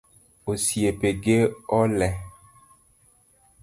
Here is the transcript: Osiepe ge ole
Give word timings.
Osiepe 0.51 1.09
ge 1.23 1.39
ole 1.81 2.09